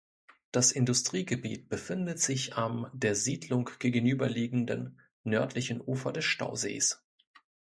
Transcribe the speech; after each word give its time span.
Das 0.51 0.71
Industriegebiet 0.71 1.69
befindet 1.69 2.19
sich 2.19 2.55
am 2.55 2.89
der 2.91 3.13
Siedlung 3.13 3.69
gegenüber 3.77 4.27
liegenden, 4.27 4.99
nördlichen 5.23 5.79
Ufer 5.79 6.11
des 6.11 6.25
Stausees. 6.25 7.05